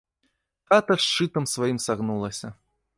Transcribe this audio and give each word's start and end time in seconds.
Хата 0.71 0.97
шчытам 1.05 1.49
сваім 1.55 1.77
сагнулася. 1.87 2.47